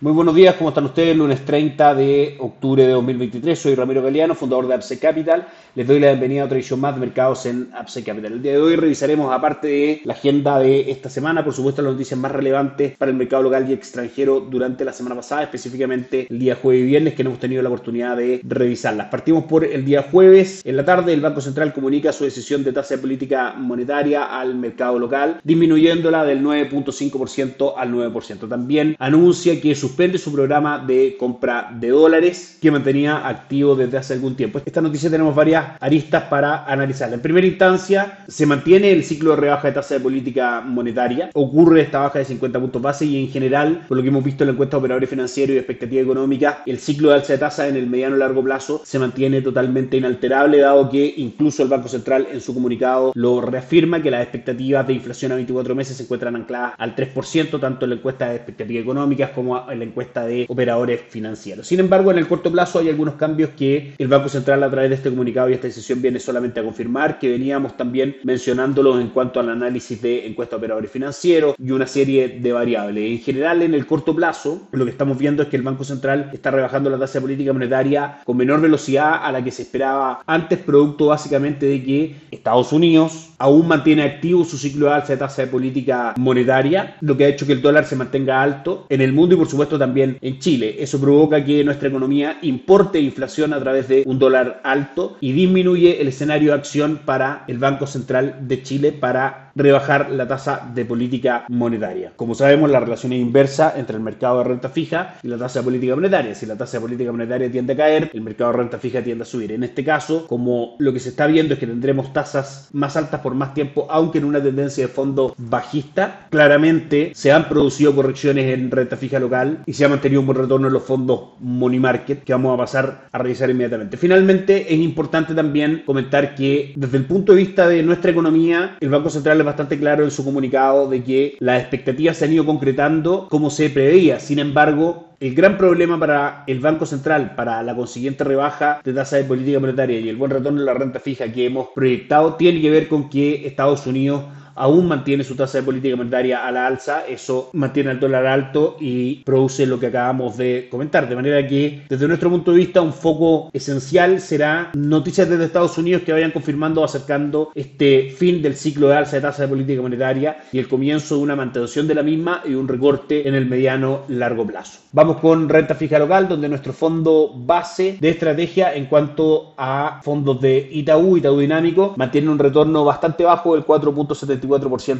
Muy 0.00 0.12
buenos 0.12 0.36
días, 0.36 0.54
¿cómo 0.54 0.68
están 0.68 0.84
ustedes? 0.84 1.16
Lunes 1.16 1.44
30 1.44 1.92
de 1.96 2.36
octubre 2.38 2.86
de 2.86 2.92
2023. 2.92 3.58
Soy 3.58 3.74
Ramiro 3.74 4.00
Galeano, 4.00 4.36
fundador 4.36 4.68
de 4.68 4.76
Upside 4.76 5.00
Capital. 5.00 5.48
Les 5.74 5.88
doy 5.88 5.98
la 5.98 6.10
bienvenida 6.10 6.42
a 6.42 6.44
otra 6.44 6.56
edición 6.56 6.78
más 6.78 6.94
de 6.94 7.00
mercados 7.00 7.44
en 7.46 7.68
Upside 7.80 8.04
Capital. 8.04 8.34
El 8.34 8.40
día 8.40 8.52
de 8.52 8.58
hoy 8.58 8.76
revisaremos, 8.76 9.32
aparte 9.32 9.66
de 9.66 10.00
la 10.04 10.12
agenda 10.12 10.60
de 10.60 10.88
esta 10.88 11.10
semana, 11.10 11.42
por 11.42 11.52
supuesto, 11.52 11.82
las 11.82 11.94
noticias 11.94 12.18
más 12.18 12.30
relevantes 12.30 12.96
para 12.96 13.10
el 13.10 13.16
mercado 13.16 13.42
local 13.42 13.68
y 13.68 13.72
extranjero 13.72 14.38
durante 14.38 14.84
la 14.84 14.92
semana 14.92 15.16
pasada, 15.16 15.42
específicamente 15.42 16.28
el 16.30 16.38
día 16.38 16.54
jueves 16.54 16.82
y 16.82 16.86
viernes, 16.86 17.14
que 17.14 17.24
no 17.24 17.30
hemos 17.30 17.40
tenido 17.40 17.60
la 17.60 17.68
oportunidad 17.68 18.16
de 18.16 18.40
revisarlas. 18.44 19.08
Partimos 19.08 19.46
por 19.46 19.64
el 19.64 19.84
día 19.84 20.06
jueves. 20.08 20.62
En 20.64 20.76
la 20.76 20.84
tarde, 20.84 21.12
el 21.12 21.20
Banco 21.20 21.40
Central 21.40 21.72
comunica 21.72 22.12
su 22.12 22.22
decisión 22.22 22.62
de 22.62 22.72
tasa 22.72 22.94
de 22.94 23.00
política 23.00 23.52
monetaria 23.56 24.38
al 24.38 24.54
mercado 24.54 24.96
local, 24.96 25.40
disminuyéndola 25.42 26.24
del 26.24 26.40
9.5% 26.40 27.74
al 27.76 27.92
9%. 27.92 28.48
También 28.48 28.94
anuncia 29.00 29.60
que 29.60 29.74
su 29.74 29.87
suspende 29.88 30.18
su 30.18 30.30
programa 30.30 30.84
de 30.86 31.16
compra 31.18 31.70
de 31.72 31.88
dólares 31.88 32.58
que 32.60 32.70
mantenía 32.70 33.26
activo 33.26 33.74
desde 33.74 33.96
hace 33.96 34.12
algún 34.12 34.36
tiempo. 34.36 34.60
Esta 34.64 34.82
noticia 34.82 35.08
tenemos 35.08 35.34
varias 35.34 35.64
aristas 35.80 36.24
para 36.24 36.66
analizarla. 36.66 37.14
En 37.14 37.22
primera 37.22 37.46
instancia, 37.46 38.18
se 38.28 38.44
mantiene 38.44 38.92
el 38.92 39.02
ciclo 39.02 39.30
de 39.30 39.36
rebaja 39.36 39.68
de 39.68 39.74
tasa 39.74 39.94
de 39.94 40.00
política 40.00 40.60
monetaria. 40.60 41.30
Ocurre 41.32 41.80
esta 41.80 42.00
baja 42.00 42.18
de 42.18 42.26
50 42.26 42.60
puntos 42.60 42.82
base 42.82 43.06
y 43.06 43.24
en 43.24 43.30
general, 43.30 43.86
por 43.88 43.96
lo 43.96 44.02
que 44.02 44.10
hemos 44.10 44.22
visto 44.22 44.44
en 44.44 44.48
la 44.48 44.52
encuesta 44.52 44.76
de 44.76 44.80
operadores 44.80 45.08
financieros 45.08 45.54
y 45.54 45.58
expectativa 45.58 46.02
económica, 46.02 46.62
el 46.66 46.78
ciclo 46.78 47.08
de 47.08 47.14
alza 47.14 47.32
de 47.32 47.38
tasa 47.38 47.66
en 47.66 47.76
el 47.76 47.86
mediano 47.86 48.16
y 48.16 48.18
largo 48.18 48.44
plazo 48.44 48.82
se 48.84 48.98
mantiene 48.98 49.40
totalmente 49.40 49.96
inalterable, 49.96 50.58
dado 50.58 50.90
que 50.90 51.14
incluso 51.16 51.62
el 51.62 51.70
Banco 51.70 51.88
Central 51.88 52.28
en 52.30 52.42
su 52.42 52.52
comunicado 52.52 53.12
lo 53.14 53.40
reafirma 53.40 54.02
que 54.02 54.10
las 54.10 54.22
expectativas 54.22 54.86
de 54.86 54.92
inflación 54.92 55.32
a 55.32 55.36
24 55.36 55.74
meses 55.74 55.96
se 55.96 56.02
encuentran 56.02 56.36
ancladas 56.36 56.74
al 56.76 56.94
3%, 56.94 57.58
tanto 57.58 57.86
en 57.86 57.90
la 57.90 57.96
encuesta 57.96 58.28
de 58.28 58.36
expectativas 58.36 58.82
económicas 58.82 59.30
como 59.30 59.70
en 59.70 59.77
la 59.78 59.84
encuesta 59.84 60.26
de 60.26 60.46
operadores 60.48 61.00
financieros. 61.08 61.66
Sin 61.66 61.80
embargo, 61.80 62.10
en 62.10 62.18
el 62.18 62.28
corto 62.28 62.50
plazo 62.50 62.78
hay 62.78 62.88
algunos 62.88 63.14
cambios 63.14 63.50
que 63.50 63.94
el 63.98 64.08
Banco 64.08 64.28
Central 64.28 64.62
a 64.62 64.70
través 64.70 64.90
de 64.90 64.96
este 64.96 65.10
comunicado 65.10 65.48
y 65.48 65.54
esta 65.54 65.66
decisión 65.66 66.02
viene 66.02 66.20
solamente 66.20 66.60
a 66.60 66.62
confirmar, 66.62 67.18
que 67.18 67.28
veníamos 67.28 67.76
también 67.76 68.16
mencionándolos 68.24 69.00
en 69.00 69.08
cuanto 69.08 69.40
al 69.40 69.48
análisis 69.48 70.00
de 70.02 70.26
encuesta 70.26 70.56
de 70.56 70.58
operadores 70.58 70.90
financieros 70.90 71.54
y 71.58 71.70
una 71.70 71.86
serie 71.86 72.28
de 72.28 72.52
variables. 72.52 73.10
En 73.10 73.18
general, 73.18 73.62
en 73.62 73.74
el 73.74 73.86
corto 73.86 74.14
plazo, 74.14 74.68
lo 74.72 74.84
que 74.84 74.90
estamos 74.90 75.18
viendo 75.18 75.42
es 75.42 75.48
que 75.48 75.56
el 75.56 75.62
Banco 75.62 75.84
Central 75.84 76.30
está 76.32 76.50
rebajando 76.50 76.90
la 76.90 76.98
tasa 76.98 77.14
de 77.14 77.22
política 77.22 77.52
monetaria 77.52 78.20
con 78.24 78.36
menor 78.36 78.60
velocidad 78.60 79.24
a 79.24 79.32
la 79.32 79.42
que 79.42 79.50
se 79.50 79.62
esperaba 79.62 80.22
antes, 80.26 80.58
producto 80.58 81.06
básicamente 81.06 81.66
de 81.66 81.82
que 81.82 82.16
Estados 82.30 82.72
Unidos 82.72 83.30
aún 83.38 83.68
mantiene 83.68 84.02
activo 84.02 84.44
su 84.44 84.58
ciclo 84.58 84.86
de 84.86 84.94
alza 84.94 85.12
de 85.12 85.18
tasa 85.18 85.42
de 85.42 85.48
política 85.48 86.14
monetaria, 86.16 86.96
lo 87.00 87.16
que 87.16 87.24
ha 87.24 87.28
hecho 87.28 87.46
que 87.46 87.52
el 87.52 87.62
dólar 87.62 87.84
se 87.84 87.96
mantenga 87.96 88.42
alto 88.42 88.86
en 88.88 89.00
el 89.00 89.12
mundo 89.12 89.34
y 89.34 89.38
por 89.38 89.48
supuesto 89.48 89.67
también 89.76 90.18
en 90.20 90.38
Chile. 90.38 90.76
Eso 90.78 91.00
provoca 91.00 91.44
que 91.44 91.64
nuestra 91.64 91.88
economía 91.88 92.38
importe 92.42 93.00
inflación 93.00 93.52
a 93.52 93.58
través 93.58 93.88
de 93.88 94.04
un 94.06 94.20
dólar 94.20 94.60
alto 94.62 95.16
y 95.20 95.32
disminuye 95.32 96.00
el 96.00 96.08
escenario 96.08 96.52
de 96.52 96.58
acción 96.58 97.00
para 97.04 97.44
el 97.48 97.58
Banco 97.58 97.88
Central 97.88 98.36
de 98.42 98.62
Chile 98.62 98.92
para 98.92 99.48
rebajar 99.58 100.10
la 100.10 100.28
tasa 100.28 100.70
de 100.72 100.84
política 100.84 101.44
monetaria. 101.48 102.12
Como 102.14 102.34
sabemos, 102.34 102.70
la 102.70 102.80
relación 102.80 103.12
es 103.12 103.20
inversa 103.20 103.74
entre 103.76 103.96
el 103.96 104.02
mercado 104.02 104.38
de 104.38 104.44
renta 104.44 104.68
fija 104.68 105.16
y 105.22 105.28
la 105.28 105.36
tasa 105.36 105.58
de 105.58 105.64
política 105.64 105.94
monetaria. 105.94 106.34
Si 106.34 106.46
la 106.46 106.56
tasa 106.56 106.76
de 106.76 106.82
política 106.82 107.10
monetaria 107.10 107.50
tiende 107.50 107.72
a 107.72 107.76
caer, 107.76 108.10
el 108.14 108.22
mercado 108.22 108.52
de 108.52 108.58
renta 108.58 108.78
fija 108.78 109.02
tiende 109.02 109.22
a 109.22 109.26
subir. 109.26 109.52
En 109.52 109.64
este 109.64 109.84
caso, 109.84 110.26
como 110.28 110.76
lo 110.78 110.92
que 110.92 111.00
se 111.00 111.08
está 111.08 111.26
viendo 111.26 111.54
es 111.54 111.60
que 111.60 111.66
tendremos 111.66 112.12
tasas 112.12 112.68
más 112.72 112.96
altas 112.96 113.20
por 113.20 113.34
más 113.34 113.52
tiempo, 113.52 113.86
aunque 113.90 114.18
en 114.18 114.24
una 114.24 114.42
tendencia 114.42 114.86
de 114.86 114.92
fondo 114.92 115.34
bajista, 115.36 116.26
claramente 116.30 117.12
se 117.14 117.32
han 117.32 117.48
producido 117.48 117.94
correcciones 117.94 118.54
en 118.54 118.70
renta 118.70 118.96
fija 118.96 119.18
local 119.18 119.57
y 119.66 119.72
se 119.72 119.84
ha 119.84 119.88
mantenido 119.88 120.20
un 120.20 120.26
buen 120.26 120.38
retorno 120.38 120.68
en 120.68 120.72
los 120.72 120.82
fondos 120.82 121.20
money 121.40 121.80
market 121.80 122.22
que 122.22 122.32
vamos 122.32 122.54
a 122.54 122.58
pasar 122.58 123.08
a 123.10 123.18
revisar 123.18 123.50
inmediatamente. 123.50 123.96
Finalmente, 123.96 124.72
es 124.72 124.78
importante 124.78 125.34
también 125.34 125.82
comentar 125.84 126.34
que 126.34 126.72
desde 126.76 126.98
el 126.98 127.04
punto 127.06 127.32
de 127.32 127.38
vista 127.38 127.68
de 127.68 127.82
nuestra 127.82 128.10
economía, 128.10 128.76
el 128.80 128.88
Banco 128.88 129.10
Central 129.10 129.42
bastante 129.42 129.78
claro 129.78 130.04
en 130.04 130.10
su 130.10 130.24
comunicado 130.24 130.88
de 130.88 131.02
que 131.02 131.36
las 131.40 131.60
expectativas 131.60 132.16
se 132.16 132.24
han 132.24 132.32
ido 132.32 132.44
concretando 132.44 133.28
como 133.28 133.50
se 133.50 133.70
preveía. 133.70 134.20
Sin 134.20 134.38
embargo, 134.38 135.08
el 135.20 135.34
gran 135.34 135.58
problema 135.58 135.98
para 135.98 136.44
el 136.46 136.60
Banco 136.60 136.86
Central, 136.86 137.34
para 137.34 137.62
la 137.62 137.74
consiguiente 137.74 138.24
rebaja 138.24 138.80
de 138.84 138.92
tasa 138.92 139.16
de 139.16 139.24
política 139.24 139.58
monetaria 139.58 139.98
y 139.98 140.08
el 140.08 140.16
buen 140.16 140.30
retorno 140.30 140.60
de 140.60 140.66
la 140.66 140.74
renta 140.74 141.00
fija 141.00 141.32
que 141.32 141.46
hemos 141.46 141.68
proyectado, 141.74 142.34
tiene 142.34 142.60
que 142.60 142.70
ver 142.70 142.88
con 142.88 143.08
que 143.08 143.46
Estados 143.46 143.86
Unidos 143.86 144.22
aún 144.58 144.88
mantiene 144.88 145.24
su 145.24 145.34
tasa 145.34 145.58
de 145.58 145.64
política 145.64 145.96
monetaria 145.96 146.46
a 146.46 146.50
la 146.50 146.66
alza, 146.66 147.06
eso 147.06 147.50
mantiene 147.52 147.92
el 147.92 148.00
dólar 148.00 148.26
alto 148.26 148.76
y 148.80 149.16
produce 149.24 149.66
lo 149.66 149.78
que 149.78 149.86
acabamos 149.86 150.36
de 150.36 150.68
comentar. 150.70 151.08
De 151.08 151.16
manera 151.16 151.46
que, 151.46 151.84
desde 151.88 152.08
nuestro 152.08 152.30
punto 152.30 152.52
de 152.52 152.58
vista, 152.58 152.82
un 152.82 152.92
foco 152.92 153.50
esencial 153.52 154.20
será 154.20 154.70
noticias 154.74 155.28
desde 155.28 155.44
Estados 155.44 155.78
Unidos 155.78 156.02
que 156.02 156.12
vayan 156.12 156.32
confirmando 156.32 156.80
o 156.80 156.84
acercando 156.84 157.50
este 157.54 158.10
fin 158.10 158.42
del 158.42 158.56
ciclo 158.56 158.88
de 158.88 158.96
alza 158.96 159.16
de 159.16 159.22
tasa 159.22 159.42
de 159.42 159.48
política 159.48 159.80
monetaria 159.80 160.38
y 160.52 160.58
el 160.58 160.68
comienzo 160.68 161.16
de 161.16 161.22
una 161.22 161.36
mantención 161.36 161.86
de 161.86 161.94
la 161.94 162.02
misma 162.02 162.42
y 162.44 162.54
un 162.54 162.66
recorte 162.68 163.28
en 163.28 163.34
el 163.34 163.46
mediano 163.46 164.02
largo 164.08 164.46
plazo. 164.46 164.80
Vamos 164.92 165.18
con 165.18 165.48
renta 165.48 165.74
fija 165.74 165.98
local, 165.98 166.28
donde 166.28 166.48
nuestro 166.48 166.72
fondo 166.72 167.32
base 167.34 167.98
de 168.00 168.08
estrategia 168.08 168.74
en 168.74 168.86
cuanto 168.86 169.54
a 169.56 170.00
fondos 170.02 170.40
de 170.40 170.68
Itaú, 170.72 171.16
Itaú 171.16 171.38
Dinámico, 171.38 171.94
mantiene 171.96 172.30
un 172.30 172.38
retorno 172.38 172.84
bastante 172.84 173.24
bajo 173.24 173.54
del 173.54 173.64
4.75 173.64 174.47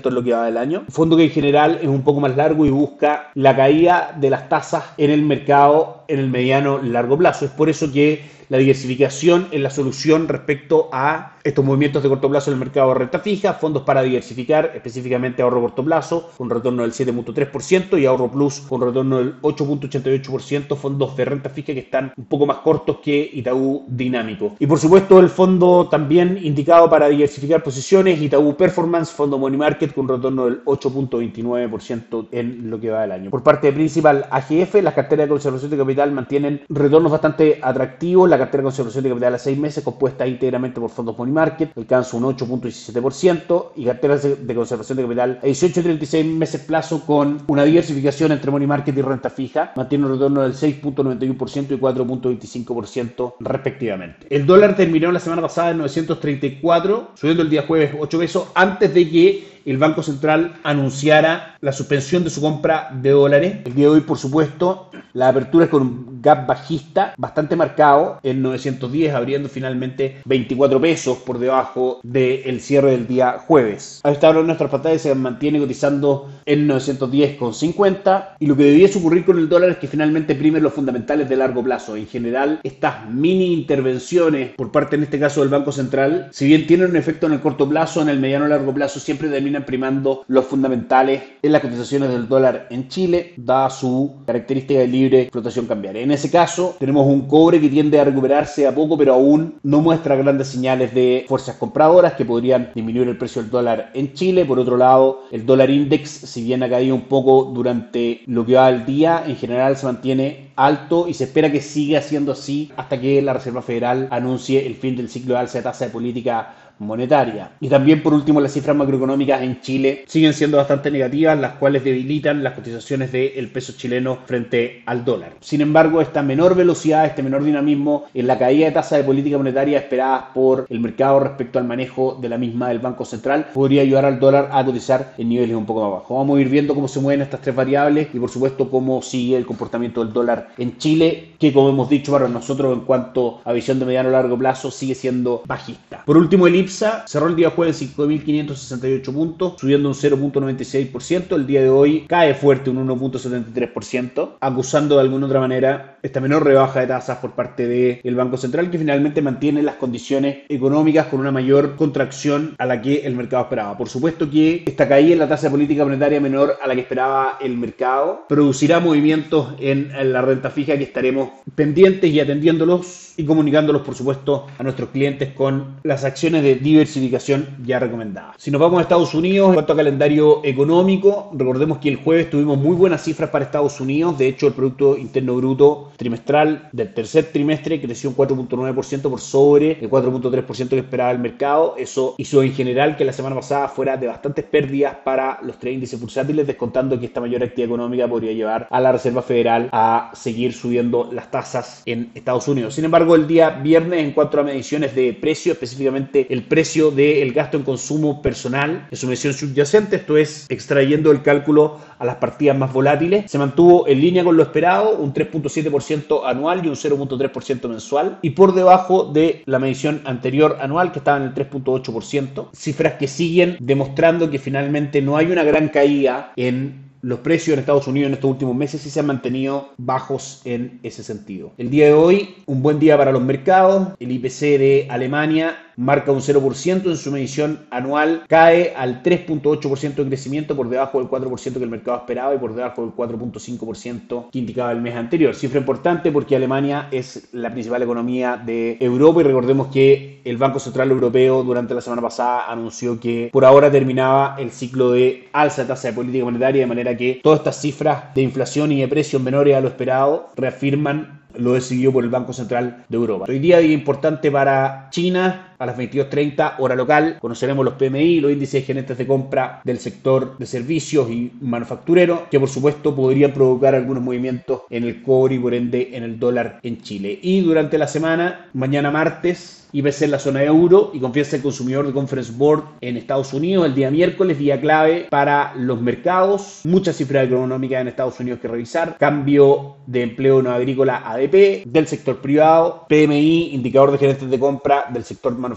en 0.08 0.14
lo 0.14 0.22
que 0.22 0.32
va 0.32 0.44
del 0.44 0.56
año. 0.56 0.84
Fondo 0.88 1.16
que 1.16 1.24
en 1.24 1.30
general 1.30 1.78
es 1.82 1.88
un 1.88 2.02
poco 2.02 2.20
más 2.20 2.36
largo 2.36 2.66
y 2.66 2.70
busca 2.70 3.30
la 3.34 3.56
caída 3.56 4.14
de 4.18 4.30
las 4.30 4.48
tasas 4.48 4.84
en 4.96 5.10
el 5.10 5.22
mercado 5.22 5.97
en 6.08 6.18
el 6.18 6.28
mediano 6.28 6.82
largo 6.82 7.16
plazo. 7.16 7.44
Es 7.44 7.50
por 7.50 7.68
eso 7.68 7.92
que 7.92 8.38
la 8.48 8.58
diversificación 8.58 9.48
es 9.50 9.60
la 9.60 9.70
solución 9.70 10.26
respecto 10.26 10.88
a 10.90 11.36
estos 11.44 11.64
movimientos 11.64 12.02
de 12.02 12.08
corto 12.08 12.28
plazo 12.28 12.50
en 12.50 12.54
el 12.54 12.60
mercado 12.60 12.88
de 12.88 12.94
renta 12.94 13.18
fija, 13.18 13.54
fondos 13.54 13.82
para 13.82 14.02
diversificar, 14.02 14.72
específicamente 14.74 15.42
ahorro 15.42 15.60
corto 15.60 15.84
plazo, 15.84 16.30
con 16.36 16.50
retorno 16.50 16.82
del 16.82 16.92
7.3% 16.92 18.00
y 18.00 18.06
ahorro 18.06 18.30
plus 18.30 18.60
con 18.60 18.80
retorno 18.80 19.18
del 19.18 19.40
8.88%, 19.40 20.76
fondos 20.76 21.16
de 21.16 21.24
renta 21.24 21.50
fija 21.50 21.74
que 21.74 21.80
están 21.80 22.12
un 22.16 22.24
poco 22.24 22.46
más 22.46 22.58
cortos 22.58 22.98
que 23.02 23.30
Itaú 23.32 23.84
Dinámico. 23.86 24.56
Y 24.58 24.66
por 24.66 24.78
supuesto 24.78 25.20
el 25.20 25.28
fondo 25.28 25.88
también 25.90 26.38
indicado 26.42 26.88
para 26.88 27.08
diversificar 27.08 27.62
posiciones, 27.62 28.20
Itaú 28.20 28.56
Performance, 28.56 29.12
fondo 29.12 29.38
Money 29.38 29.58
Market 29.58 29.94
con 29.94 30.08
retorno 30.08 30.46
del 30.46 30.64
8.29% 30.64 32.28
en 32.32 32.70
lo 32.70 32.80
que 32.80 32.90
va 32.90 33.02
del 33.02 33.12
año. 33.12 33.30
Por 33.30 33.42
parte 33.42 33.68
de 33.68 33.72
Principal 33.74 34.26
AGF, 34.30 34.82
las 34.82 34.94
carteras 34.94 35.26
de 35.26 35.30
conservación 35.30 35.70
de 35.70 35.76
capital 35.76 35.97
mantienen 36.06 36.62
retornos 36.68 37.12
bastante 37.12 37.58
atractivos, 37.62 38.28
la 38.28 38.38
cartera 38.38 38.62
de 38.62 38.64
conservación 38.64 39.04
de 39.04 39.10
capital 39.10 39.34
a 39.34 39.38
seis 39.38 39.58
meses 39.58 39.84
compuesta 39.84 40.26
íntegramente 40.26 40.80
por 40.80 40.90
fondos 40.90 41.16
Money 41.18 41.34
Market 41.34 41.76
alcanza 41.76 42.16
un 42.16 42.24
8.17% 42.24 43.72
y 43.76 43.84
carteras 43.84 44.22
de 44.22 44.54
conservación 44.54 44.96
de 44.96 45.02
capital 45.04 45.38
a 45.42 45.46
18 45.46 45.80
y 45.80 45.82
36 45.82 46.26
meses 46.26 46.60
plazo 46.62 47.04
con 47.04 47.38
una 47.48 47.64
diversificación 47.64 48.32
entre 48.32 48.50
money 48.50 48.66
market 48.66 48.96
y 48.96 49.02
renta 49.02 49.30
fija, 49.30 49.72
mantiene 49.76 50.06
un 50.06 50.12
retorno 50.12 50.42
del 50.42 50.54
6.91% 50.54 51.72
y 51.72 51.78
4.25% 51.78 53.34
respectivamente. 53.40 54.26
El 54.30 54.46
dólar 54.46 54.76
terminó 54.76 55.10
la 55.12 55.20
semana 55.20 55.42
pasada 55.42 55.70
en 55.70 55.78
934, 55.78 57.10
subiendo 57.14 57.42
el 57.42 57.50
día 57.50 57.64
jueves 57.66 57.92
8 57.98 58.18
pesos 58.18 58.48
antes 58.54 58.92
de 58.94 59.08
que 59.08 59.57
el 59.70 59.78
Banco 59.78 60.02
Central 60.02 60.54
anunciara 60.62 61.56
la 61.60 61.72
suspensión 61.72 62.24
de 62.24 62.30
su 62.30 62.40
compra 62.40 62.90
de 62.92 63.10
dólares. 63.10 63.58
El 63.64 63.74
día 63.74 63.86
de 63.86 63.92
hoy, 63.92 64.00
por 64.00 64.18
supuesto, 64.18 64.90
la 65.12 65.28
apertura 65.28 65.66
es 65.66 65.70
con 65.70 66.17
gap 66.20 66.46
bajista 66.46 67.14
bastante 67.16 67.56
marcado 67.56 68.20
en 68.22 68.42
910, 68.42 69.14
abriendo 69.14 69.48
finalmente 69.48 70.18
24 70.24 70.80
pesos 70.80 71.18
por 71.18 71.38
debajo 71.38 72.00
del 72.02 72.60
cierre 72.60 72.92
del 72.92 73.06
día 73.06 73.38
jueves. 73.46 74.00
A 74.04 74.10
esta 74.10 74.28
hora 74.28 74.42
nuestra 74.42 74.68
pantalla 74.68 74.98
se 74.98 75.14
mantiene 75.14 75.58
cotizando 75.58 76.30
en 76.46 76.68
910,50 76.68 78.34
y 78.38 78.46
lo 78.46 78.56
que 78.56 78.64
debiese 78.64 78.98
ocurrir 78.98 79.24
con 79.24 79.38
el 79.38 79.48
dólar 79.48 79.70
es 79.70 79.78
que 79.78 79.88
finalmente 79.88 80.34
primen 80.34 80.62
los 80.62 80.72
fundamentales 80.72 81.28
de 81.28 81.36
largo 81.36 81.62
plazo. 81.62 81.96
En 81.96 82.06
general, 82.06 82.60
estas 82.62 83.08
mini 83.10 83.52
intervenciones 83.52 84.50
por 84.56 84.72
parte 84.72 84.96
en 84.96 85.02
este 85.02 85.18
caso 85.18 85.40
del 85.40 85.50
Banco 85.50 85.72
Central, 85.72 86.28
si 86.32 86.46
bien 86.46 86.66
tienen 86.66 86.90
un 86.90 86.96
efecto 86.96 87.26
en 87.26 87.34
el 87.34 87.40
corto 87.40 87.68
plazo, 87.68 88.02
en 88.02 88.08
el 88.08 88.20
mediano 88.20 88.48
largo 88.48 88.72
plazo 88.72 89.00
siempre 89.00 89.28
terminan 89.28 89.64
primando 89.64 90.24
los 90.28 90.44
fundamentales 90.46 91.22
en 91.42 91.52
las 91.52 91.62
cotizaciones 91.62 92.10
del 92.10 92.28
dólar 92.28 92.66
en 92.70 92.88
Chile, 92.88 93.34
dada 93.36 93.70
su 93.70 94.16
característica 94.26 94.80
de 94.80 94.88
libre 94.88 95.28
flotación 95.30 95.66
cambiaria. 95.66 96.02
En 96.08 96.12
ese 96.12 96.30
caso, 96.30 96.74
tenemos 96.78 97.06
un 97.06 97.28
cobre 97.28 97.60
que 97.60 97.68
tiende 97.68 98.00
a 98.00 98.04
recuperarse 98.04 98.66
a 98.66 98.74
poco, 98.74 98.96
pero 98.96 99.12
aún 99.12 99.56
no 99.62 99.82
muestra 99.82 100.16
grandes 100.16 100.48
señales 100.48 100.94
de 100.94 101.26
fuerzas 101.28 101.56
compradoras 101.56 102.14
que 102.14 102.24
podrían 102.24 102.70
disminuir 102.74 103.08
el 103.08 103.18
precio 103.18 103.42
del 103.42 103.50
dólar 103.50 103.90
en 103.92 104.14
Chile. 104.14 104.46
Por 104.46 104.58
otro 104.58 104.78
lado, 104.78 105.24
el 105.30 105.44
dólar 105.44 105.68
index, 105.68 106.08
si 106.08 106.44
bien 106.44 106.62
ha 106.62 106.70
caído 106.70 106.94
un 106.94 107.02
poco 107.02 107.52
durante 107.52 108.22
lo 108.24 108.46
que 108.46 108.54
va 108.54 108.72
del 108.72 108.86
día, 108.86 109.22
en 109.26 109.36
general 109.36 109.76
se 109.76 109.84
mantiene 109.84 110.48
alto 110.56 111.06
y 111.08 111.12
se 111.12 111.24
espera 111.24 111.52
que 111.52 111.60
siga 111.60 112.00
siendo 112.00 112.32
así 112.32 112.72
hasta 112.78 112.98
que 112.98 113.20
la 113.20 113.34
Reserva 113.34 113.60
Federal 113.60 114.08
anuncie 114.10 114.66
el 114.66 114.76
fin 114.76 114.96
del 114.96 115.10
ciclo 115.10 115.34
de 115.34 115.40
alza 115.40 115.58
de 115.58 115.64
tasa 115.64 115.84
de 115.84 115.90
política 115.90 116.67
monetaria. 116.78 117.52
Y 117.60 117.68
también, 117.68 118.02
por 118.02 118.14
último, 118.14 118.40
las 118.40 118.52
cifras 118.52 118.76
macroeconómicas 118.76 119.42
en 119.42 119.60
Chile 119.60 120.04
siguen 120.06 120.34
siendo 120.34 120.56
bastante 120.56 120.90
negativas, 120.90 121.38
las 121.38 121.54
cuales 121.54 121.84
debilitan 121.84 122.42
las 122.42 122.54
cotizaciones 122.54 123.12
del 123.12 123.50
peso 123.50 123.74
chileno 123.76 124.18
frente 124.26 124.82
al 124.86 125.04
dólar. 125.04 125.34
Sin 125.40 125.60
embargo, 125.60 126.00
esta 126.00 126.22
menor 126.22 126.54
velocidad, 126.54 127.06
este 127.06 127.22
menor 127.22 127.44
dinamismo 127.44 128.04
en 128.14 128.26
la 128.26 128.38
caída 128.38 128.66
de 128.66 128.72
tasa 128.72 128.96
de 128.96 129.04
política 129.04 129.38
monetaria 129.38 129.78
esperada 129.78 130.32
por 130.32 130.66
el 130.68 130.80
mercado 130.80 131.20
respecto 131.20 131.58
al 131.58 131.64
manejo 131.64 132.18
de 132.20 132.28
la 132.28 132.38
misma 132.38 132.68
del 132.68 132.78
Banco 132.78 133.04
Central 133.04 133.48
podría 133.52 133.82
ayudar 133.82 134.04
al 134.04 134.20
dólar 134.20 134.50
a 134.52 134.64
cotizar 134.64 135.14
en 135.18 135.28
niveles 135.28 135.56
un 135.56 135.66
poco 135.66 135.82
más 135.82 135.92
bajos. 136.00 136.16
Vamos 136.16 136.38
a 136.38 136.40
ir 136.40 136.48
viendo 136.48 136.74
cómo 136.74 136.88
se 136.88 137.00
mueven 137.00 137.22
estas 137.22 137.40
tres 137.40 137.54
variables 137.54 138.08
y, 138.12 138.18
por 138.18 138.30
supuesto, 138.30 138.70
cómo 138.70 139.02
sigue 139.02 139.36
el 139.36 139.46
comportamiento 139.46 140.04
del 140.04 140.12
dólar 140.12 140.48
en 140.58 140.76
Chile, 140.78 141.30
que, 141.38 141.52
como 141.52 141.68
hemos 141.70 141.88
dicho 141.88 142.12
para 142.12 142.28
nosotros 142.28 142.76
en 142.76 142.84
cuanto 142.84 143.40
a 143.44 143.52
visión 143.52 143.78
de 143.78 143.86
mediano 143.86 144.08
a 144.08 144.12
largo 144.12 144.38
plazo, 144.38 144.70
sigue 144.70 144.94
siendo 144.94 145.42
bajista. 145.46 146.02
Por 146.04 146.16
último, 146.16 146.46
el 146.46 146.56
cerró 146.68 147.26
el 147.26 147.36
día 147.36 147.50
jueves 147.50 147.80
en 147.82 147.88
5.568 147.88 149.12
puntos, 149.12 149.54
subiendo 149.58 149.88
un 149.88 149.94
0.96%. 149.94 151.34
El 151.34 151.46
día 151.46 151.62
de 151.62 151.70
hoy 151.70 152.06
cae 152.08 152.34
fuerte 152.34 152.70
un 152.70 152.86
1.73%, 152.88 154.36
acusando 154.40 154.96
de 154.96 155.00
alguna 155.02 155.26
otra 155.26 155.40
manera 155.40 155.97
esta 156.02 156.20
menor 156.20 156.44
rebaja 156.44 156.80
de 156.80 156.86
tasas 156.86 157.18
por 157.18 157.32
parte 157.32 157.66
del 157.66 158.14
Banco 158.14 158.36
Central, 158.36 158.70
que 158.70 158.78
finalmente 158.78 159.22
mantiene 159.22 159.62
las 159.62 159.76
condiciones 159.76 160.38
económicas 160.48 161.06
con 161.06 161.20
una 161.20 161.32
mayor 161.32 161.76
contracción 161.76 162.54
a 162.58 162.66
la 162.66 162.80
que 162.80 163.06
el 163.06 163.14
mercado 163.14 163.44
esperaba. 163.44 163.76
Por 163.76 163.88
supuesto 163.88 164.30
que 164.30 164.62
esta 164.66 164.88
caída 164.88 165.12
en 165.12 165.18
la 165.18 165.28
tasa 165.28 165.46
de 165.46 165.52
política 165.52 165.84
monetaria 165.84 166.20
menor 166.20 166.56
a 166.62 166.66
la 166.66 166.74
que 166.74 166.82
esperaba 166.82 167.38
el 167.40 167.56
mercado 167.56 168.24
producirá 168.28 168.80
movimientos 168.80 169.54
en 169.58 170.12
la 170.12 170.22
renta 170.22 170.50
fija 170.50 170.76
que 170.76 170.84
estaremos 170.84 171.30
pendientes 171.54 172.10
y 172.10 172.20
atendiéndolos 172.20 173.14
y 173.18 173.24
comunicándolos, 173.24 173.82
por 173.82 173.96
supuesto, 173.96 174.46
a 174.58 174.62
nuestros 174.62 174.90
clientes 174.90 175.32
con 175.34 175.80
las 175.82 176.04
acciones 176.04 176.44
de 176.44 176.54
diversificación 176.54 177.48
ya 177.64 177.80
recomendadas. 177.80 178.36
Si 178.38 178.52
nos 178.52 178.60
vamos 178.60 178.78
a 178.78 178.82
Estados 178.82 179.12
Unidos, 179.12 179.48
en 179.48 179.54
cuanto 179.54 179.72
a 179.72 179.76
calendario 179.76 180.40
económico, 180.44 181.30
recordemos 181.34 181.78
que 181.78 181.88
el 181.88 181.96
jueves 181.96 182.30
tuvimos 182.30 182.58
muy 182.58 182.76
buenas 182.76 183.02
cifras 183.02 183.30
para 183.30 183.44
Estados 183.44 183.80
Unidos. 183.80 184.16
De 184.18 184.28
hecho, 184.28 184.46
el 184.46 184.52
Producto 184.52 184.96
Interno 184.96 185.34
Bruto 185.34 185.87
trimestral 185.96 186.68
del 186.72 186.92
tercer 186.94 187.26
trimestre 187.32 187.80
creció 187.80 188.10
un 188.10 188.16
4.9% 188.16 189.02
por 189.02 189.20
sobre 189.20 189.72
el 189.72 189.90
4.3% 189.90 190.68
que 190.68 190.78
esperaba 190.78 191.10
el 191.10 191.18
mercado. 191.18 191.74
Eso 191.78 192.14
hizo 192.18 192.42
en 192.42 192.52
general 192.52 192.96
que 192.96 193.04
la 193.04 193.12
semana 193.12 193.36
pasada 193.36 193.68
fuera 193.68 193.96
de 193.96 194.06
bastantes 194.06 194.44
pérdidas 194.44 194.96
para 195.04 195.38
los 195.42 195.58
tres 195.58 195.74
índices 195.74 196.00
bursátiles, 196.00 196.46
descontando 196.46 196.98
que 196.98 197.06
esta 197.06 197.20
mayor 197.20 197.42
actividad 197.42 197.68
económica 197.68 198.08
podría 198.08 198.32
llevar 198.32 198.66
a 198.70 198.80
la 198.80 198.92
Reserva 198.92 199.22
Federal 199.22 199.68
a 199.72 200.10
seguir 200.14 200.52
subiendo 200.52 201.08
las 201.12 201.30
tasas 201.30 201.82
en 201.86 202.10
Estados 202.14 202.48
Unidos. 202.48 202.74
Sin 202.74 202.84
embargo, 202.84 203.14
el 203.14 203.26
día 203.26 203.50
viernes 203.50 204.00
en 204.00 204.12
cuanto 204.12 204.40
a 204.40 204.42
mediciones 204.42 204.94
de 204.94 205.12
precio, 205.14 205.52
específicamente 205.52 206.26
el 206.30 206.42
precio 206.44 206.90
del 206.90 207.32
gasto 207.32 207.56
en 207.56 207.62
consumo 207.62 208.22
personal 208.22 208.86
en 208.90 208.96
su 208.96 209.06
medición 209.06 209.32
subyacente, 209.32 209.96
esto 209.96 210.16
es 210.16 210.46
extrayendo 210.48 211.10
el 211.10 211.22
cálculo 211.22 211.78
a 211.98 212.04
las 212.04 212.16
partidas 212.16 212.56
más 212.56 212.72
volátiles, 212.72 213.30
se 213.30 213.38
mantuvo 213.38 213.86
en 213.88 214.00
línea 214.00 214.24
con 214.24 214.36
lo 214.36 214.42
esperado, 214.42 214.96
un 214.96 215.12
3.7% 215.12 215.77
anual 216.24 216.64
y 216.64 216.68
un 216.68 216.74
0.3% 216.74 217.68
mensual, 217.68 218.18
y 218.22 218.30
por 218.30 218.54
debajo 218.54 219.04
de 219.04 219.42
la 219.46 219.58
medición 219.58 220.02
anterior 220.04 220.58
anual 220.60 220.92
que 220.92 220.98
estaba 220.98 221.18
en 221.18 221.24
el 221.24 221.34
3.8%, 221.34 222.48
cifras 222.52 222.94
que 222.94 223.08
siguen 223.08 223.56
demostrando 223.60 224.30
que 224.30 224.38
finalmente 224.38 225.02
no 225.02 225.16
hay 225.16 225.30
una 225.30 225.44
gran 225.44 225.68
caída 225.68 226.32
en 226.36 226.88
los 227.02 227.20
precios 227.20 227.54
en 227.54 227.60
Estados 227.60 227.86
Unidos 227.86 228.08
en 228.08 228.14
estos 228.14 228.30
últimos 228.30 228.56
meses 228.56 228.80
sí 228.80 228.90
se 228.90 229.00
han 229.00 229.06
mantenido 229.06 229.70
bajos 229.76 230.42
en 230.44 230.80
ese 230.82 231.02
sentido. 231.02 231.52
El 231.56 231.70
día 231.70 231.86
de 231.86 231.92
hoy, 231.92 232.34
un 232.46 232.62
buen 232.62 232.78
día 232.78 232.96
para 232.96 233.12
los 233.12 233.22
mercados. 233.22 233.90
El 234.00 234.12
IPC 234.12 234.40
de 234.58 234.86
Alemania 234.90 235.56
marca 235.78 236.10
un 236.10 236.20
0% 236.20 236.86
en 236.86 236.96
su 236.96 237.12
medición 237.12 237.60
anual, 237.70 238.24
cae 238.26 238.74
al 238.76 239.02
3.8% 239.02 239.94
de 239.94 240.06
crecimiento 240.06 240.56
por 240.56 240.68
debajo 240.68 240.98
del 240.98 241.08
4% 241.08 241.54
que 241.54 241.62
el 241.62 241.70
mercado 241.70 241.98
esperaba 241.98 242.34
y 242.34 242.38
por 242.38 242.52
debajo 242.52 242.82
del 242.82 242.90
4.5% 242.92 244.30
que 244.30 244.38
indicaba 244.38 244.72
el 244.72 244.80
mes 244.80 244.96
anterior. 244.96 245.36
Cifra 245.36 245.60
importante 245.60 246.10
porque 246.10 246.34
Alemania 246.34 246.88
es 246.90 247.28
la 247.32 247.52
principal 247.52 247.82
economía 247.82 248.36
de 248.36 248.76
Europa 248.80 249.20
y 249.20 249.24
recordemos 249.24 249.68
que 249.68 250.20
el 250.24 250.36
Banco 250.36 250.58
Central 250.58 250.90
Europeo 250.90 251.44
durante 251.44 251.74
la 251.74 251.80
semana 251.80 252.02
pasada 252.02 252.50
anunció 252.50 252.98
que 252.98 253.30
por 253.32 253.44
ahora 253.44 253.70
terminaba 253.70 254.34
el 254.38 254.50
ciclo 254.50 254.90
de 254.90 255.28
alza 255.32 255.62
de 255.62 255.68
tasa 255.68 255.88
de 255.88 255.94
política 255.94 256.24
monetaria 256.24 256.62
de 256.62 256.66
manera 256.66 256.96
que 256.96 257.20
todas 257.22 257.38
estas 257.38 257.60
cifras 257.60 258.14
de 258.14 258.22
inflación 258.22 258.72
y 258.72 258.80
de 258.80 258.88
precios 258.88 259.22
menores 259.22 259.54
a 259.54 259.60
lo 259.60 259.68
esperado 259.68 260.30
reafirman 260.34 261.18
lo 261.36 261.52
decidido 261.52 261.92
por 261.92 262.04
el 262.04 262.10
Banco 262.10 262.32
Central 262.32 262.84
de 262.88 262.96
Europa. 262.96 263.26
Hoy 263.28 263.38
día 263.38 263.58
día 263.58 263.72
importante 263.72 264.30
para 264.30 264.88
China, 264.90 265.47
a 265.58 265.66
las 265.66 265.76
22.30 265.76 266.54
hora 266.58 266.74
local. 266.74 267.18
Conoceremos 267.20 267.64
los 267.64 267.74
PMI, 267.74 268.20
los 268.20 268.32
índices 268.32 268.62
de 268.62 268.66
gerentes 268.66 268.98
de 268.98 269.06
compra 269.06 269.60
del 269.64 269.78
sector 269.78 270.38
de 270.38 270.46
servicios 270.46 271.10
y 271.10 271.32
manufacturero, 271.40 272.26
que 272.30 272.40
por 272.40 272.48
supuesto 272.48 272.94
podrían 272.94 273.32
provocar 273.32 273.74
algunos 273.74 274.02
movimientos 274.02 274.62
en 274.70 274.84
el 274.84 275.02
cobre 275.02 275.36
y 275.36 275.38
por 275.38 275.54
ende 275.54 275.90
en 275.92 276.02
el 276.02 276.18
dólar 276.18 276.60
en 276.62 276.80
Chile. 276.82 277.18
Y 277.22 277.40
durante 277.40 277.78
la 277.78 277.88
semana, 277.88 278.48
mañana 278.52 278.90
martes, 278.90 279.58
IPC 279.72 280.02
en 280.02 280.10
la 280.12 280.18
zona 280.18 280.42
euro 280.42 280.90
y 280.94 281.00
confianza 281.00 281.32
del 281.32 281.42
consumidor 281.42 281.86
de 281.86 281.92
Conference 281.92 282.32
Board 282.34 282.64
en 282.80 282.96
Estados 282.96 283.32
Unidos 283.34 283.66
el 283.66 283.74
día 283.74 283.90
miércoles, 283.90 284.38
día 284.38 284.60
clave 284.60 285.06
para 285.10 285.54
los 285.56 285.80
mercados. 285.80 286.62
Muchas 286.64 286.96
cifras 286.96 287.26
económicas 287.26 287.80
en 287.80 287.88
Estados 287.88 288.18
Unidos 288.20 288.40
que 288.40 288.48
revisar. 288.48 288.96
Cambio 288.98 289.76
de 289.86 290.02
empleo 290.02 290.42
no 290.42 290.50
agrícola 290.50 291.02
ADP 291.04 291.64
del 291.66 291.86
sector 291.86 292.20
privado. 292.20 292.86
PMI, 292.88 293.50
indicador 293.52 293.92
de 293.92 293.98
gerentes 293.98 294.30
de 294.30 294.38
compra 294.38 294.86
del 294.90 295.04
sector 295.04 295.32
manufacturero. 295.32 295.47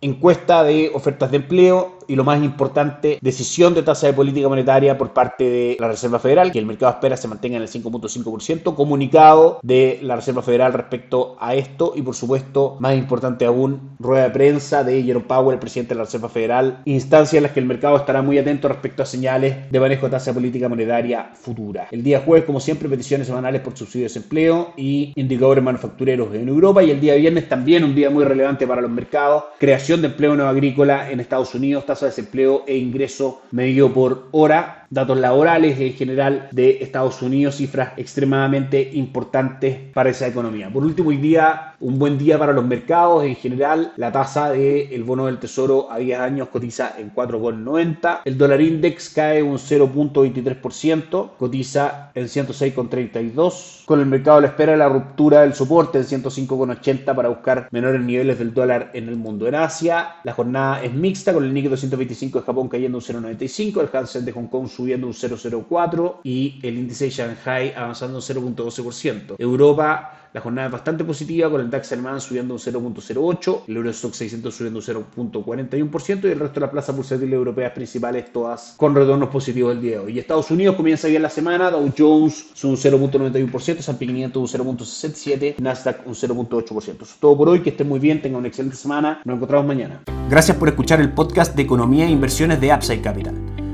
Encuesta 0.00 0.64
de 0.64 0.90
ofertas 0.94 1.30
de 1.30 1.36
empleo 1.38 1.98
y 2.12 2.14
lo 2.14 2.24
más 2.24 2.42
importante, 2.42 3.18
decisión 3.22 3.72
de 3.72 3.82
tasa 3.82 4.06
de 4.06 4.12
política 4.12 4.46
monetaria 4.46 4.98
por 4.98 5.14
parte 5.14 5.44
de 5.44 5.76
la 5.80 5.88
Reserva 5.88 6.18
Federal, 6.18 6.52
que 6.52 6.58
el 6.58 6.66
mercado 6.66 6.92
espera 6.92 7.16
se 7.16 7.26
mantenga 7.26 7.56
en 7.56 7.62
el 7.62 7.70
5.5%, 7.70 8.74
comunicado 8.74 9.58
de 9.62 9.98
la 10.02 10.16
Reserva 10.16 10.42
Federal 10.42 10.74
respecto 10.74 11.38
a 11.40 11.54
esto 11.54 11.94
y 11.96 12.02
por 12.02 12.14
supuesto, 12.14 12.76
más 12.80 12.94
importante 12.98 13.46
aún, 13.46 13.96
rueda 13.98 14.24
de 14.24 14.30
prensa 14.30 14.84
de 14.84 15.02
Jerome 15.02 15.24
Powell, 15.24 15.54
el 15.54 15.58
presidente 15.58 15.94
de 15.94 15.98
la 16.00 16.04
Reserva 16.04 16.28
Federal, 16.28 16.82
instancias 16.84 17.38
en 17.38 17.44
las 17.44 17.52
que 17.52 17.60
el 17.60 17.66
mercado 17.66 17.96
estará 17.96 18.20
muy 18.20 18.36
atento 18.36 18.68
respecto 18.68 19.02
a 19.02 19.06
señales 19.06 19.70
de 19.70 19.80
manejo 19.80 20.04
de 20.04 20.10
tasa 20.10 20.32
de 20.32 20.34
política 20.34 20.68
monetaria 20.68 21.30
futura. 21.32 21.88
El 21.92 22.02
día 22.02 22.20
jueves, 22.20 22.44
como 22.44 22.60
siempre, 22.60 22.90
peticiones 22.90 23.26
semanales 23.26 23.62
por 23.62 23.74
subsidio 23.74 24.02
de 24.02 24.08
desempleo 24.08 24.74
y 24.76 25.14
indicadores 25.16 25.64
manufactureros 25.64 26.34
en 26.34 26.46
Europa 26.46 26.82
y 26.82 26.90
el 26.90 27.00
día 27.00 27.14
viernes 27.14 27.48
también 27.48 27.84
un 27.84 27.94
día 27.94 28.10
muy 28.10 28.24
relevante 28.24 28.66
para 28.66 28.82
los 28.82 28.90
mercados, 28.90 29.44
creación 29.58 30.02
de 30.02 30.08
empleo 30.08 30.36
no 30.36 30.46
agrícola 30.46 31.10
en 31.10 31.18
Estados 31.18 31.54
Unidos, 31.54 31.86
tasa 31.86 32.01
de 32.06 32.10
desempleo 32.10 32.64
e 32.66 32.76
ingreso 32.78 33.42
medido 33.50 33.92
por 33.92 34.28
hora 34.32 34.81
datos 34.92 35.18
laborales 35.18 35.80
en 35.80 35.94
general 35.94 36.48
de 36.52 36.82
Estados 36.82 37.22
Unidos, 37.22 37.56
cifras 37.56 37.94
extremadamente 37.96 38.90
importantes 38.92 39.78
para 39.94 40.10
esa 40.10 40.26
economía. 40.26 40.70
Por 40.70 40.84
último, 40.84 41.08
hoy 41.08 41.16
día, 41.16 41.76
un 41.80 41.98
buen 41.98 42.18
día 42.18 42.38
para 42.38 42.52
los 42.52 42.64
mercados 42.66 43.24
en 43.24 43.34
general. 43.34 43.94
La 43.96 44.12
tasa 44.12 44.50
del 44.50 45.02
bono 45.02 45.26
del 45.26 45.38
tesoro 45.38 45.90
a 45.90 45.96
10 45.96 46.18
años 46.18 46.48
cotiza 46.48 46.94
en 46.98 47.14
4,90. 47.14 48.20
El 48.26 48.36
dólar 48.36 48.60
index 48.60 49.08
cae 49.08 49.42
un 49.42 49.56
0.23%, 49.56 51.30
cotiza 51.38 52.10
en 52.14 52.26
106,32. 52.26 53.86
Con 53.86 53.98
el 53.98 54.06
mercado 54.06 54.38
a 54.38 54.40
la 54.42 54.48
espera 54.48 54.72
de 54.72 54.78
la 54.78 54.90
ruptura 54.90 55.40
del 55.40 55.54
soporte 55.54 55.98
en 55.98 56.04
105,80 56.04 57.14
para 57.14 57.30
buscar 57.30 57.68
menores 57.70 58.02
niveles 58.02 58.38
del 58.38 58.52
dólar 58.52 58.90
en 58.92 59.08
el 59.08 59.16
mundo. 59.16 59.48
En 59.48 59.54
Asia, 59.54 60.16
la 60.22 60.34
jornada 60.34 60.82
es 60.82 60.92
mixta 60.92 61.32
con 61.32 61.44
el 61.44 61.54
Nikkei 61.54 61.70
225 61.70 62.40
de 62.40 62.44
Japón 62.44 62.68
cayendo 62.68 62.98
un 62.98 63.04
0,95, 63.04 63.80
el 63.80 63.96
Hansen 63.96 64.24
de 64.26 64.32
Hong 64.32 64.48
Kong 64.48 64.68
subiendo 64.82 65.06
un 65.06 65.12
0,04 65.12 66.16
y 66.24 66.58
el 66.62 66.76
índice 66.76 67.04
de 67.04 67.10
Shanghai 67.10 67.72
avanzando 67.76 68.16
un 68.16 68.22
0,12%. 68.22 69.36
Europa 69.38 70.18
la 70.32 70.40
jornada 70.40 70.68
es 70.68 70.72
bastante 70.72 71.04
positiva 71.04 71.50
con 71.50 71.60
el 71.60 71.68
DAX 71.68 71.92
alemán 71.92 72.18
subiendo 72.20 72.54
un 72.54 72.60
0.08, 72.60 73.60
el 73.68 73.76
Eurostock 73.76 74.14
600 74.14 74.54
subiendo 74.54 74.80
un 74.80 75.30
0.41% 75.34 76.24
y 76.24 76.28
el 76.28 76.40
resto 76.40 76.54
de 76.54 76.60
las 76.60 76.70
plazas 76.70 76.96
bursátiles 76.96 77.34
europeas 77.34 77.72
principales 77.72 78.32
todas 78.32 78.74
con 78.78 78.94
retornos 78.94 79.28
positivos 79.28 79.74
el 79.74 79.82
día 79.82 79.92
de 79.92 79.98
hoy. 79.98 80.12
Y 80.14 80.18
Estados 80.18 80.50
Unidos 80.50 80.76
comienza 80.76 81.08
bien 81.08 81.20
la 81.20 81.28
semana, 81.28 81.70
Dow 81.70 81.92
Jones 81.96 82.46
sube 82.54 82.72
un 82.72 82.78
0.91%, 82.78 83.78
S&P 83.78 84.06
500 84.06 84.54
un 84.54 84.76
0.67%, 84.78 85.58
Nasdaq 85.58 86.06
un 86.06 86.14
0.8%. 86.14 86.78
Eso 86.78 87.02
es 87.02 87.16
todo 87.20 87.36
por 87.36 87.50
hoy, 87.50 87.60
que 87.60 87.70
estén 87.70 87.88
muy 87.88 88.00
bien, 88.00 88.22
tengan 88.22 88.38
una 88.38 88.48
excelente 88.48 88.76
semana, 88.76 89.20
nos 89.26 89.36
encontramos 89.36 89.66
mañana. 89.66 90.02
Gracias 90.30 90.56
por 90.56 90.68
escuchar 90.68 91.00
el 91.02 91.12
podcast 91.12 91.54
de 91.54 91.62
Economía 91.62 92.06
e 92.06 92.10
Inversiones 92.10 92.58
de 92.58 92.72
Upside 92.72 93.02
Capital. 93.02 93.41